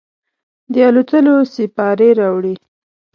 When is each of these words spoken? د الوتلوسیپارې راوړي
د 0.73 0.75
الوتلوسیپارې 0.89 2.09
راوړي 2.19 2.55